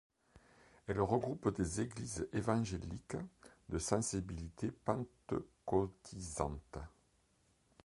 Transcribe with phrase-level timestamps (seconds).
[0.87, 3.17] Elle regroupe des Églises évangéliques
[3.69, 6.79] de sensibilité pentecôtisante.